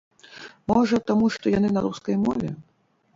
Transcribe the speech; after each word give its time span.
Можа, 0.71 0.99
таму 1.09 1.27
што 1.35 1.53
яны 1.57 1.69
на 1.75 1.83
рускай 1.89 2.17
мове? 2.25 2.49